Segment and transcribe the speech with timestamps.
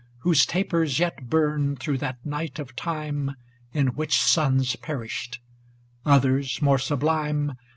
[0.21, 3.35] Whose tapers yet burn through that night of time
[3.71, 5.39] In which suns perished;
[6.07, 7.53] others more sublime.